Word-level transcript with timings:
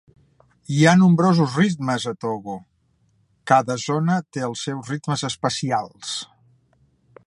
Hi 0.75 0.79
ha 0.85 0.93
nombrosos 1.01 1.57
ritmes 1.59 2.07
a 2.11 2.13
Togo: 2.25 2.57
cada 3.53 3.79
zona 3.85 4.19
té 4.37 4.45
els 4.51 4.67
seus 4.71 4.93
ritmes 4.95 5.29
especials. 5.33 6.21